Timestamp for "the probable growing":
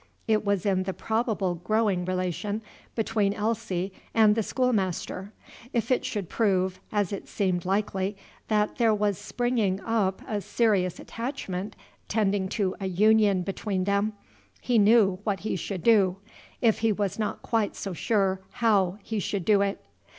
0.81-2.05